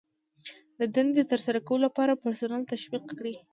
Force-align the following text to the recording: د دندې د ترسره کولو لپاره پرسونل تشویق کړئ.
د 0.79 0.81
دندې 0.95 1.21
د 1.25 1.29
ترسره 1.31 1.59
کولو 1.67 1.83
لپاره 1.87 2.19
پرسونل 2.23 2.61
تشویق 2.73 3.03
کړئ. 3.17 3.35